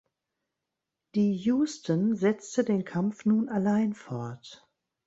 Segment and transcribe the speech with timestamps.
[1.13, 4.67] Die "Houston" setzte den Kampf nun allein fort.